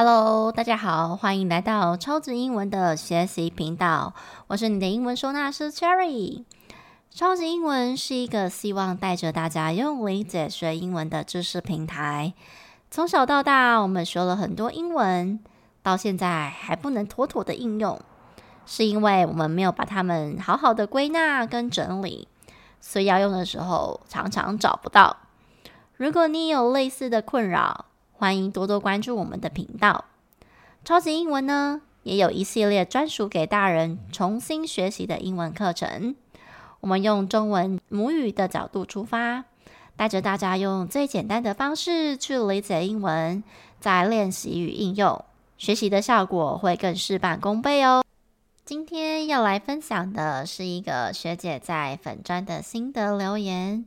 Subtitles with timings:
[0.00, 4.14] Hello，大家好，欢迎来到超级英文的学习频道。
[4.46, 6.44] 我是你的英文收纳师 Cherry。
[7.10, 12.32] 超级英文是一个希望带着大家用理解学英文的知识平台。
[12.92, 15.40] 从小到大，我们学了很多英文，
[15.82, 18.00] 到现在还不能妥妥的应用，
[18.66, 22.28] 是因为我们没有把它们好好的归纳跟整理，
[22.80, 25.16] 所以要用的时候常常找不到。
[25.96, 27.86] 如果你有类似的困扰，
[28.18, 30.06] 欢迎多多关注我们的频道。
[30.84, 36.16] 超级英文呢，也有一系列专属给大人重新学习的英文课程。
[36.80, 39.44] 我们用中文母语的角度出发，
[39.94, 43.44] 带着大家用最简单的方式去理解英文，
[43.78, 45.24] 再练习与应用，
[45.56, 48.02] 学习的效果会更事半功倍哦。
[48.64, 53.86] 今天要来分享的是一个学姐在粉专的心得留言。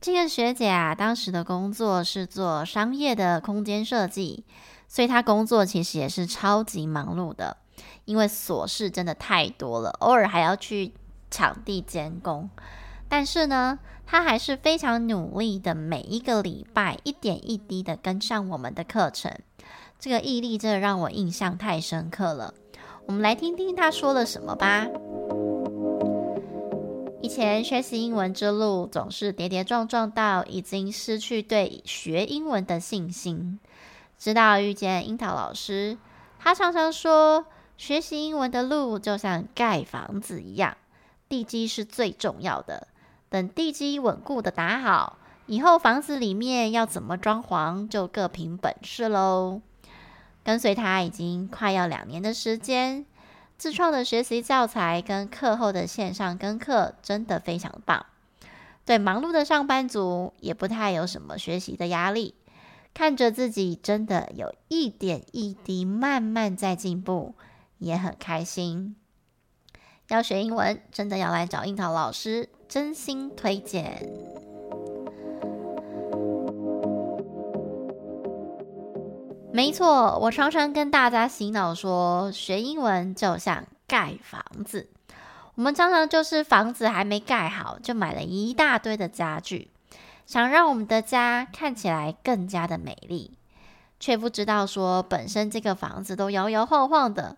[0.00, 4.44] 这个学姐啊，当时的工作是做商业的空间设计，
[4.88, 7.58] 所以她工作其实也是超级忙碌的，
[8.06, 10.94] 因为琐事真的太多了，偶尔还要去
[11.30, 12.48] 场地监工。
[13.10, 19.30] 但是呢，她还是非常努力的，每一个礼拜一点一滴的跟上我们的课程。
[19.98, 22.54] 这个毅力真的让我印象太深刻了。
[23.04, 24.86] 我们来听听她说了什么吧。
[27.32, 33.60] 前学习英文之路总是跌跌撞撞，到已经失去对学英文的信心。
[34.18, 35.96] 直到遇见樱桃老师，
[36.40, 37.46] 他常常说，
[37.78, 40.76] 学习英文的路就像盖房子一样，
[41.28, 42.88] 地基是最重要的。
[43.28, 49.62] 等地基稳固的打好，以后房子里面要怎么装潢，就各凭本事喽。
[50.42, 53.06] 跟随他已经快要两年的时间。
[53.60, 58.06] 自创的学习教材跟课后的线上跟课真的非常棒，
[58.86, 62.34] 对忙碌的上班族也不太有什么学习的压力，
[62.94, 67.34] 看着自己真的有一点一滴慢慢在进步，
[67.76, 68.96] 也很开心。
[70.08, 74.49] 要学英文，真的要来找樱桃老师，真心推荐。
[79.52, 84.88] 没错，我常常跟大家洗脑说，学英文就像盖房子。
[85.56, 89.70] 我们常常就是房子还没盖好，就买了一大堆的家具，
[90.24, 93.36] 想让我们的家看起来更加的美丽，
[93.98, 97.36] 却不知道说本身这个房子都摇摇晃晃的，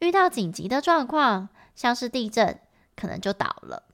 [0.00, 2.58] 遇到紧急的状况，像是地震，
[2.96, 3.84] 可能就倒了。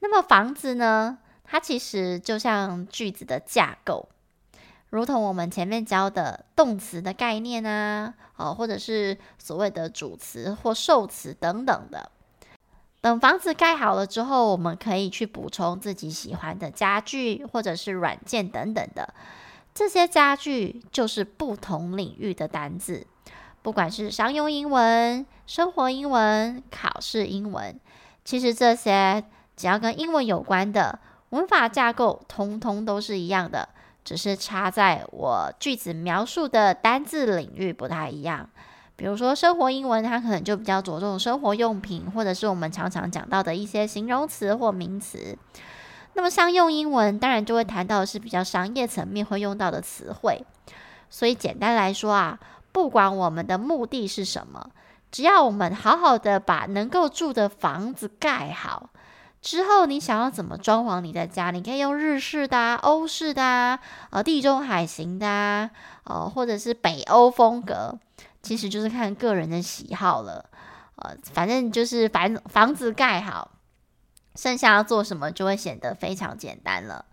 [0.00, 1.18] 那么房子呢？
[1.44, 4.08] 它其实就像句子的架构。
[4.90, 12.10] 如同我们前面教的动词的概念啊，哦，或者是所谓的主词或受词等等的。
[13.00, 19.14] 等房子盖好了之后，我们可以去补充自己喜欢的家具或者是软件等等的。
[19.72, 23.06] 这些家具就是不同领域的单字，
[23.62, 27.78] 不管是商用英文、生活英文、考试英文，
[28.24, 29.24] 其实这些
[29.56, 30.98] 只要跟英文有关的
[31.30, 33.68] 文法架构，通通都是一样的。
[34.04, 38.48] 只是插在我句子描述的单字领域不太一样，
[38.96, 45.36] 比如说生活英文，它可能就比较着重生活用品，或者是我们常常讲到的一些形容词或名词。
[46.14, 50.44] 那么商用英文当然就会谈到的是比较商业层面会用到的词汇。
[51.08, 52.38] 所以简单来说啊，
[52.72, 54.70] 不管我们的目的是什么，
[55.10, 58.90] 只要我们好好的把能够住的房子盖好。
[59.42, 61.50] 之后，你想要怎么装潢你的家？
[61.50, 63.80] 你可以用日式的、啊、欧式的、啊、
[64.10, 65.70] 呃地中海型的、啊，
[66.04, 67.98] 呃或者是北欧风格，
[68.42, 70.44] 其实就是看个人的喜好了。
[70.96, 73.52] 呃，反正就是房房子盖好，
[74.34, 77.06] 剩下要做什么就会显得非常简单了。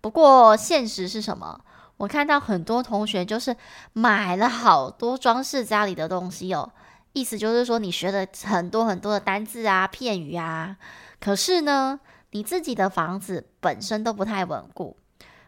[0.00, 1.60] 不过现实是什么？
[1.98, 3.54] 我看到很多同学就是
[3.92, 6.72] 买了好多装饰家里的东西哦，
[7.12, 10.76] 意思就是说你学了很多很多的单字啊、片语啊。
[11.20, 14.96] 可是呢，你自己的房子本身都不太稳固，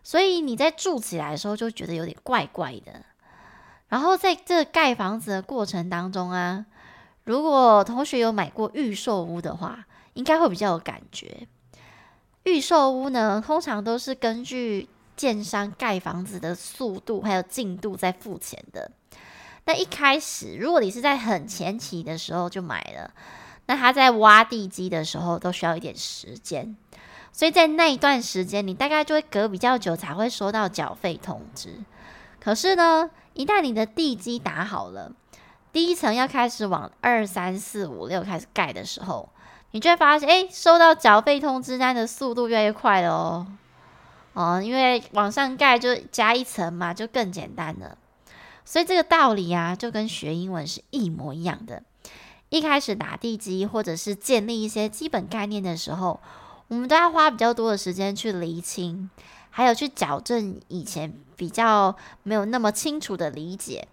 [0.02, 3.02] 所以你在住起来的时候就觉得有点怪怪的。
[3.88, 6.67] 然后在这盖房子的过程当中啊，
[7.25, 11.49] 如果同学有买过预售屋的话，应该会比较有感觉。
[12.44, 18.91] 预售屋呢，通常都是根据建商盖房子的速度还有进度在付钱的。
[19.64, 23.14] 那一开始，如果你是在很前期的时候就买了。
[23.72, 26.76] 那他在挖地基的时候都需要一点时间，
[27.32, 31.78] 所以在那一段时间，你大概就会隔比较久才会收到缴费通知。
[32.38, 35.10] 可是呢，一旦你的地基打好了，
[35.72, 39.30] 第一层要开始往二三四五六开始盖的时候，
[39.70, 43.46] 你就会发现，哎，收到缴费通知单的速度越来越快了哦。
[44.34, 47.96] 哦，因为往上盖就加一层嘛，就更简单了。
[48.66, 51.82] 所以这个道理啊，就跟学英文是一模一样的。
[52.52, 56.20] 一开始打地基或者是建立一些基本概念的时候，
[56.69, 59.08] 我们都要花比较多的时间去厘清，
[59.49, 63.88] 还有去矫正以前比较没有那么清楚的理解。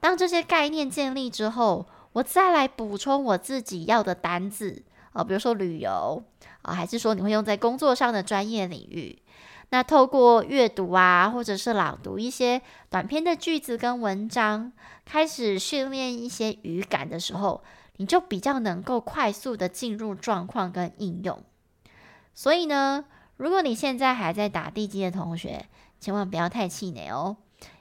[0.00, 4.82] 当这些概念建立之后，我再来补充我自己要的单字
[5.12, 6.20] 啊，比如说旅游
[6.62, 9.16] 啊，还是说你会用在工作上的专业领域。
[9.70, 12.60] 那透过阅读啊，或者是朗读一些
[12.90, 14.72] 短篇的句子跟文章，
[15.04, 17.62] 开始训练一些语感的时候，
[17.96, 21.42] 你就比较能够快速的进入状况跟应用。
[22.34, 23.04] 所以呢，
[23.36, 25.66] 如果你现在还在打地基的同学，
[26.00, 27.36] 千万不要太气馁哦，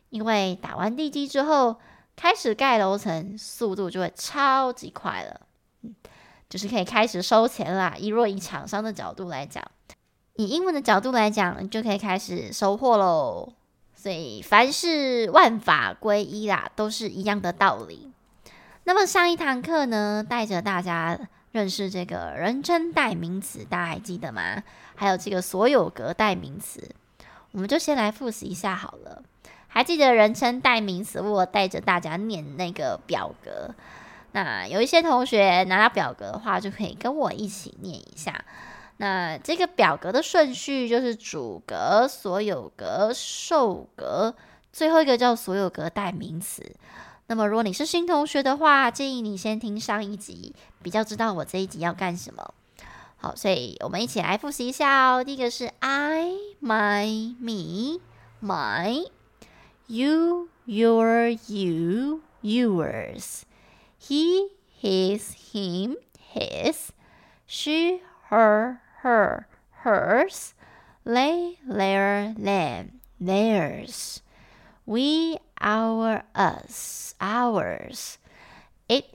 [0.10, 1.78] 因为打完地基之后，
[2.16, 5.42] 开始盖楼层，速度就会超级快了。
[5.82, 5.96] 嗯，
[6.50, 7.96] 就是可以开始收钱啦。
[7.98, 9.64] 以若以厂商的角度来讲。
[10.36, 13.54] 以英文的角度来讲，你就可以开始收获喽。
[13.94, 18.11] 所以凡事万法归一啦，都是一样的道理。
[18.84, 21.18] 那么上一堂课呢，带着大家
[21.52, 24.64] 认识这个人称代名词，大家还记得吗？
[24.96, 26.90] 还有这个所有格代名词，
[27.52, 29.22] 我们就先来复习一下好了。
[29.68, 33.74] 还记得人称代名词，我带着大家念那个表格。
[34.34, 38.44] 那有一些同学拿到表格的话，就可以跟我一起念一下。
[38.98, 44.36] 那这个表格的顺序就是主格、所有格、受格，
[44.74, 46.76] 最后一个叫所有格代名词。
[47.32, 52.54] 那么如果你是新同学的话，建议你先听上一集，比较知道我这一集要干什么。
[53.16, 55.24] 好，所以我们一起来复习一下哦。
[55.24, 58.02] 第一个是 I、my、me、
[58.44, 59.10] my、
[59.88, 63.44] you、your、you、yours、
[64.06, 64.50] he、
[64.82, 65.96] his、him、
[66.36, 66.90] his、
[67.48, 68.80] she、her。
[69.04, 69.48] her,
[69.84, 70.54] hers,
[71.04, 74.22] they, their, them, theirs,
[74.86, 78.16] we, our, us, ours,
[78.88, 79.06] it,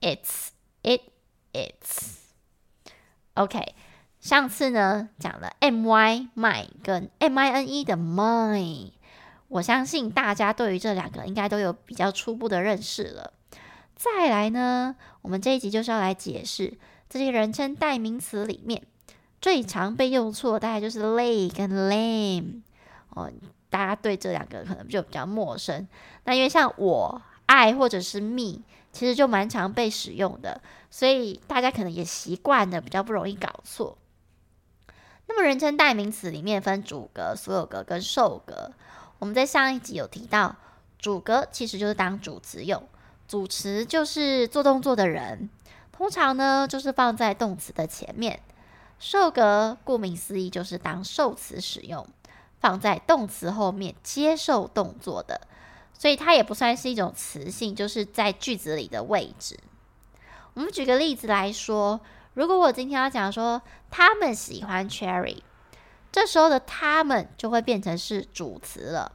[0.00, 0.50] its,
[0.82, 1.00] it,
[1.52, 2.14] its.
[3.34, 3.74] OK，
[4.20, 8.92] 上次呢讲了 my my 跟 mine 的 mine，
[9.48, 13.32] 我相信大家对于这两个应该都有比较初步的认识了。
[13.94, 18.82] 再来呢，我们这一集就是要来解释这些人称代名词里面。
[19.38, 22.62] 最常被用错大概就是 lay 跟 lame
[23.10, 23.30] 哦，
[23.76, 25.86] 大家对这两个可能就比较陌生。
[26.24, 33.98] 那因为像我、I 或者是 me，其实就蛮常被使用的，所以大家可能也习惯的，比较不容易搞错。
[35.26, 38.72] 那么人称代名词里面分主格、所有格跟受格。
[39.18, 40.56] 我们在上一集有提到，
[40.98, 42.82] 主格其实就是当主词用，
[43.28, 45.50] 主词就是做动作的人，
[45.92, 48.40] 通常呢就是放在动词的前面。
[48.98, 52.06] 受格顾名思义就是当受词使用，
[52.60, 55.40] 放在动词后面接受动作的，
[55.98, 59.58] 所以它也不算是一种词性，就是在句子里的位置。
[60.54, 62.00] 我们举个例子来说，
[62.34, 63.60] 如果我今天要讲说
[63.90, 65.38] 他们喜欢 cherry，
[66.10, 69.12] 这时候的他们就会变成是主词了。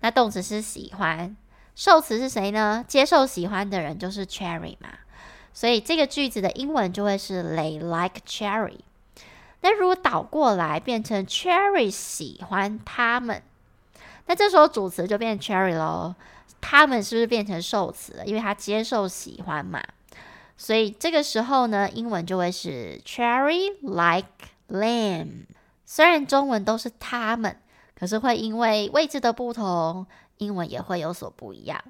[0.00, 1.36] 那动词是喜欢，
[1.76, 2.84] 受词是谁呢？
[2.88, 4.90] 接受喜欢的人就是 cherry 嘛，
[5.52, 8.80] 所以这个句子的英文就会是 They like cherry。
[9.62, 13.42] 那如果倒过来变成 Cherry 喜欢他们，
[14.26, 16.14] 那这时候主词就变 Cherry 喽，
[16.60, 18.24] 他们是不是变成受词了？
[18.24, 19.82] 因为他接受喜欢嘛，
[20.56, 24.28] 所以这个时候呢，英文就会是 Cherry like
[24.68, 25.46] them。
[25.84, 27.56] 虽然中文都是他们，
[27.98, 30.06] 可是会因为位置的不同，
[30.38, 31.82] 英文也会有所不一样。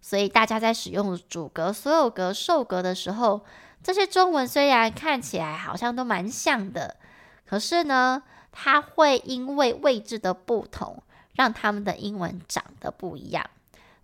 [0.00, 3.42] 所以大家在使用主格、所有格、受格的时候，
[3.80, 6.96] 这些中文虽然看起来好像都蛮像的。
[7.52, 11.02] 可是呢，它会因为位置的不同，
[11.34, 13.44] 让他们的英文长得不一样。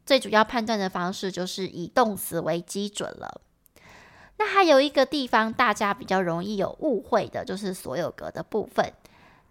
[0.04, 3.40] 最主要判断的方式就是以动词为基准了。
[4.36, 8.92] 那还有一个地方大家比较容易有误会的，就是所有格的部分。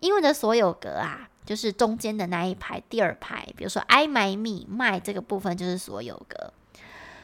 [0.01, 6.53] 英文的所有格啊，就是中间的那一排，第二排，比如说 I、my、me、my 这个部分就是所有格。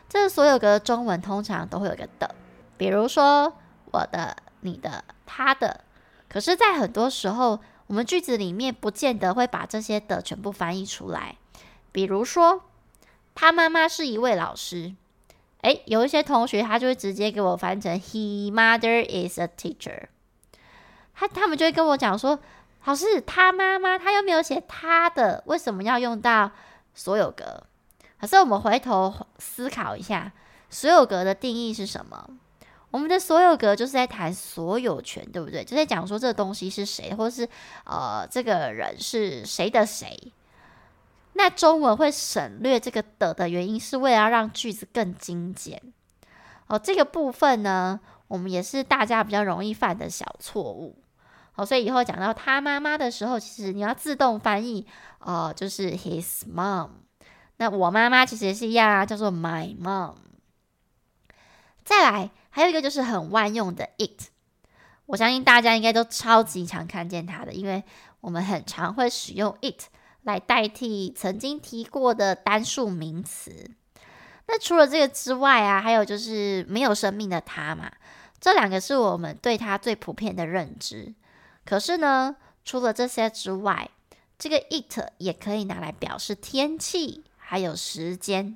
[0.10, 2.34] 这个所有格中文通常都会有个的，
[2.78, 3.54] 比如说
[3.92, 5.82] 我的、你的、他的。
[6.34, 11.36] 可是，在很多时候，我们句子里面不见得会把这些的全部翻译出来。
[11.92, 12.64] 比如说，
[13.36, 14.96] 他妈妈是一位老师，
[15.62, 20.08] 诶，有一些同学他就会直接给我翻成 He mother is a teacher。
[21.14, 22.40] 他他们就会跟我讲说，
[22.86, 26.50] 老师，他妈妈他又没有写他的，为什么要用到
[26.96, 27.62] 所有格？
[28.20, 30.32] 可是我们回头思考一下，
[30.72, 32.28] 所有格的定义是什么？
[32.94, 35.64] 我们的所有格就是在谈所有权，对不对？
[35.64, 37.50] 就在讲说这个东西是谁，或是
[37.86, 40.32] 呃这个人是谁的谁。
[41.34, 45.82] 那中文会省略这个的的原因，是为了要让句子更精简。
[46.68, 50.96] 哦，这个部分呢，我们也是大家比较容易犯的小错误。
[51.56, 54.86] 哦，所以以后讲到他妈妈的时候，其实你要自动翻译，
[55.18, 56.90] 哦，就是 his mom。
[57.58, 60.14] 那我妈妈其实也是一样啊，叫做 my mom。
[61.84, 64.30] 再来，还有一个就是很万用的 it，
[65.08, 67.84] 我相信大家应该都超级常看见它的，因为
[68.22, 69.90] 我们很常会使用 it。
[70.22, 73.70] 来代替曾经提过的单数名词。
[74.48, 77.92] 那除了这个之外啊，还有就是没有生命的它嘛，
[78.40, 81.14] 这两个是我们对它最普遍的认知。
[81.66, 83.90] 可是呢，除了这些之外，
[84.40, 88.56] 这个 it 也可以拿来表示天气，还有时间。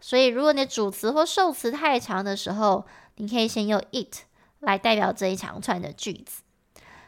[0.00, 2.86] 所以，如果你的主词或受词太长的时候，
[3.16, 4.22] 你可以先用 it
[4.60, 6.42] 来代表这一长串的句子。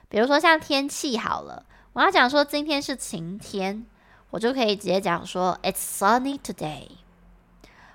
[0.09, 1.65] 比如说像天气好了。
[1.95, 3.85] 我要讲说今天是晴天，
[4.31, 6.89] 我就可以直接讲说 It's sunny today。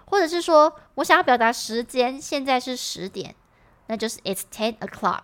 [0.06, 3.34] 或者是说我想要表达时间，现在是十点，
[3.88, 5.24] 那就是 It's ten o'clock。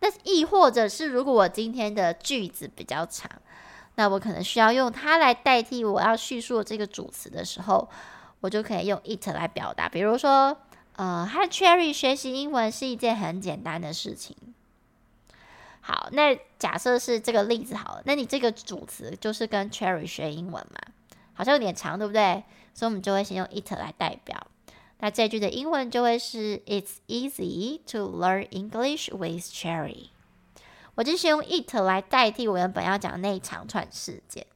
[0.00, 3.30] 那亦或者是如果我今天的句子比较长，
[3.94, 7.88] 那我可能需要用它来代替我要叙述这个主词的时候，
[8.46, 9.88] 我就可以用 it 来表达。
[9.88, 10.56] 比如说，
[10.94, 14.36] 呃，和 Cherry 学习英文是一件很简单的事情。
[15.80, 20.80] 好，那假设是这个例子好了，那你这个主词就是跟 Cherry 学英文嘛，
[21.34, 22.44] 好像有点长，对不对？
[22.72, 24.46] 所以我们就会先用 it 来代表。
[24.98, 30.10] 那这句的英文就会是 It's easy to learn English with Cherry。
[30.94, 34.46] 我就先用 it 来代替我原本要讲那一长串事件，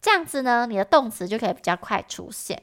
[0.00, 2.62] 这样子呢，你的动词就可以比较快出现。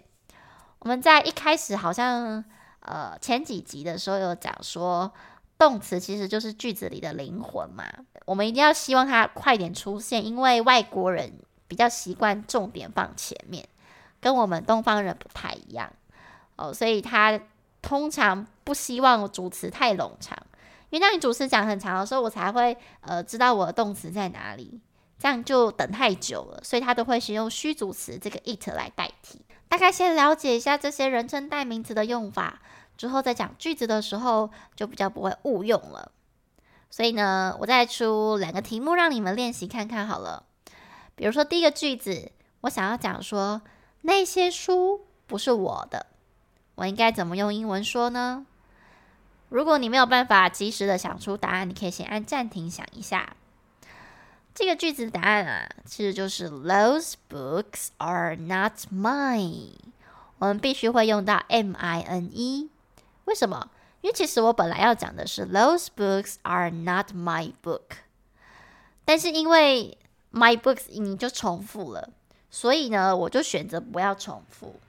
[0.85, 2.45] 我们在一开始好像
[2.81, 5.11] 呃前几集的时候有讲说。
[5.57, 7.85] 动词其实就是句子里的灵魂嘛，
[8.25, 11.31] 我们一定要希望它快点出现，因为外国人
[11.65, 13.65] 比较习惯重点放前面，
[14.19, 15.89] 跟我们东方人不太一样
[16.57, 17.39] 哦，所以他
[17.81, 20.37] 通常不希望主词太冗长，
[20.89, 24.81] 因为当你主词讲很长的时候，我才会呃知道我的动词在哪里，
[25.17, 29.39] 这样就等太久了，所以他都会使用虚主词这个 it 来代替。
[29.75, 32.61] 大概先了解一下这些人称代名词的用法。
[32.95, 36.13] 之后在讲句子的时候，就比较不会误用了。
[36.89, 40.45] 所以呢，我再出两个题目让你们练习看看好了。
[41.17, 43.63] 比如说第一个句子，我想要讲说
[44.03, 46.05] 那些书不是我的，
[46.75, 48.45] 我应该怎么用英文说呢？
[49.49, 53.35] 如果你没有办法及时的想出答案，你可以先按暂停想一下。
[54.55, 59.73] 这个句子的答案啊，其实就是 Those books are not mine。
[60.39, 62.69] 我们必须会用到 M-I-N-E。
[63.25, 63.69] 为什么？
[63.99, 67.97] 因为其实我本来要讲的是 Those books are not my book，
[69.03, 69.97] 但是因为
[70.31, 72.11] my books 你就重复了，
[72.49, 74.79] 所以呢，我就选择不要重复，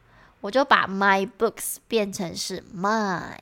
[0.42, 3.37] 我就把 my books 变成是 mine，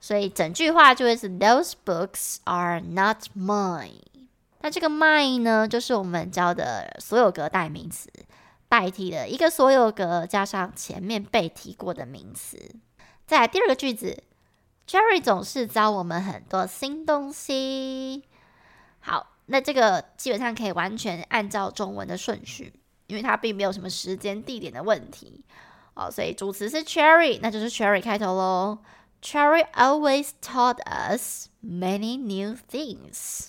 [0.00, 4.00] 所以整句话就会是 Those books are not mine。
[4.62, 8.08] 那这个 mine 呢，就是我们教的所有格代名词，
[8.68, 12.56] 代替了一个所有格加上前面被提过的名词。
[13.26, 14.22] 再来第二个句子
[14.86, 18.22] ，Cherry 总是教我们很多新东西。
[19.00, 22.72] 好，那这个基本上可以完全按照中文的顺序，
[23.08, 25.44] 因为它并没有什么时间地点的问题
[25.94, 26.08] 哦。
[26.08, 28.78] 所以主词是 Cherry，那就是 Cherry 开头喽。
[29.20, 33.48] Cherry always taught us many new things。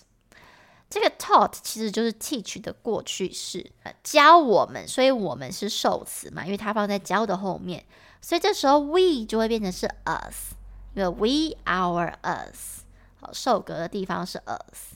[0.93, 3.71] 这个 taught 其实就是 teach 的过去式，
[4.03, 7.83] 教我们，所以我们是受词嘛，因为它放在教的后面。
[8.21, 10.53] 所以这时候 we 就会变成是 us，
[10.93, 12.83] 因为 we our us，
[13.19, 14.93] 好，受格的地方是 us，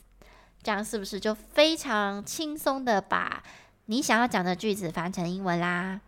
[0.61, 3.41] 这样是不是就非常轻松的把
[3.87, 6.01] 你想要讲的句子翻成英文啦？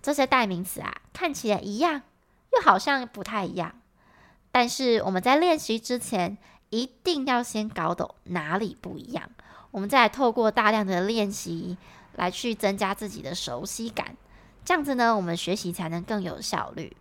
[0.00, 2.02] 这些代名词啊，看起来一样，
[2.52, 3.74] 又好像不太一样，
[4.52, 6.38] 但是我们在练习之前，
[6.70, 9.30] 一定要先搞懂哪里不一样，
[9.70, 11.76] 我们再来透过大量的练习
[12.14, 14.16] 来去增加自己的熟悉感。
[14.64, 16.96] 这样子呢，我们学习才能更有效率。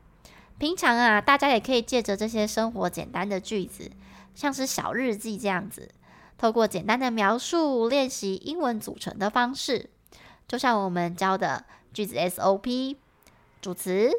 [0.57, 3.91] 平常啊，大家也可以借着这些生活简单的句子，
[4.33, 5.91] 像是小日记这样子，
[6.37, 9.89] 透过简单的描述练习英文组成的方式。
[10.47, 12.95] 就像我们教的句子 SOP：
[13.61, 14.09] 主词、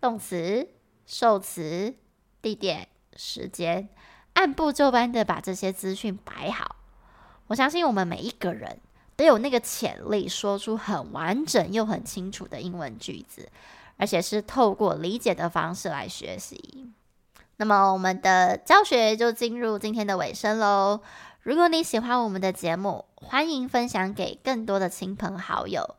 [0.00, 0.68] 动词、
[1.04, 1.94] 受词、
[2.40, 2.86] 地点、
[3.16, 3.88] 时间，
[4.34, 6.76] 按部就班的把这些资讯摆好。
[7.48, 8.78] 我相信我们每一个人。
[9.16, 13.48] 都有那个潜力，说出很完整又很清楚的英文句子，
[13.96, 16.90] 而且是透过理解的方式来学习。
[17.58, 21.00] 那么，我们的教学就进入今天的尾声喽。
[21.42, 25.94] 如果你喜欢我们的节目，欢迎分享给更多的亲朋好友，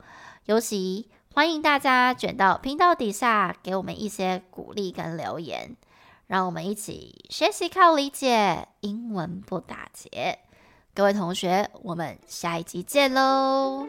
[0.48, 5.78] 尤其欢迎大家卷到频道底下给我们一些鼓励跟留言，
[6.28, 10.40] 让我们一起学习靠理解，英文不打结。
[10.94, 13.88] 各位同学，我们下一集见喽！